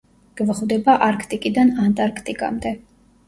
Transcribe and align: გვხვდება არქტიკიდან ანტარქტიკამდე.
გვხვდება 0.39 0.95
არქტიკიდან 1.07 1.71
ანტარქტიკამდე. 1.83 2.75